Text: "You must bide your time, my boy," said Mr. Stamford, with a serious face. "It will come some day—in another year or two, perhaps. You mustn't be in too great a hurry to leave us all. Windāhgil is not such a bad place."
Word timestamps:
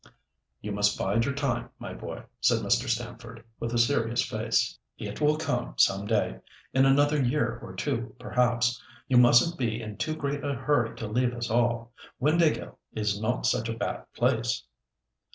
"You 0.61 0.71
must 0.71 0.97
bide 0.97 1.25
your 1.25 1.35
time, 1.35 1.69
my 1.77 1.93
boy," 1.93 2.23
said 2.39 2.61
Mr. 2.63 2.89
Stamford, 2.89 3.45
with 3.59 3.71
a 3.71 3.77
serious 3.77 4.23
face. 4.23 4.79
"It 4.97 5.21
will 5.21 5.37
come 5.37 5.75
some 5.77 6.07
day—in 6.07 6.85
another 6.87 7.21
year 7.21 7.59
or 7.61 7.75
two, 7.75 8.15
perhaps. 8.17 8.81
You 9.07 9.17
mustn't 9.17 9.59
be 9.59 9.79
in 9.79 9.97
too 9.97 10.15
great 10.15 10.43
a 10.43 10.55
hurry 10.55 10.95
to 10.95 11.07
leave 11.07 11.35
us 11.35 11.51
all. 11.51 11.91
Windāhgil 12.19 12.77
is 12.93 13.21
not 13.21 13.45
such 13.45 13.69
a 13.69 13.77
bad 13.77 14.11
place." 14.13 14.65